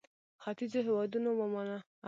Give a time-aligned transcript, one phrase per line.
[0.43, 1.77] ختیځو هېوادونو ومانه.